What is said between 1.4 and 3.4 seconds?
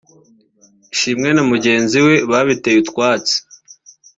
mugenzi we babiteye utwatsi